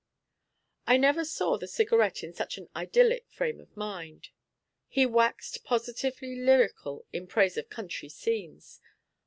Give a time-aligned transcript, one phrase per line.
[0.87, 4.29] I never saw the Cigarette in such an idyllic frame of mind.
[4.87, 8.81] He waxed positively lyrical in praise of country scenes.